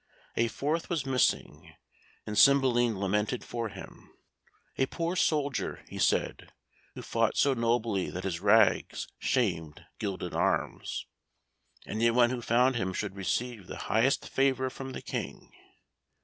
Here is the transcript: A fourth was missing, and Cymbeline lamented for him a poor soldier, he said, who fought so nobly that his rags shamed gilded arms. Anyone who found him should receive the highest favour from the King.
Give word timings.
A 0.35 0.47
fourth 0.47 0.89
was 0.89 1.05
missing, 1.05 1.75
and 2.25 2.35
Cymbeline 2.35 2.99
lamented 2.99 3.43
for 3.43 3.69
him 3.69 4.11
a 4.75 4.87
poor 4.87 5.15
soldier, 5.15 5.83
he 5.87 5.99
said, 5.99 6.51
who 6.95 7.03
fought 7.03 7.37
so 7.37 7.53
nobly 7.53 8.09
that 8.09 8.23
his 8.23 8.39
rags 8.39 9.07
shamed 9.19 9.85
gilded 9.99 10.33
arms. 10.33 11.05
Anyone 11.85 12.31
who 12.31 12.41
found 12.41 12.77
him 12.77 12.93
should 12.93 13.15
receive 13.15 13.67
the 13.67 13.77
highest 13.91 14.27
favour 14.27 14.71
from 14.71 14.93
the 14.93 15.03
King. 15.03 15.53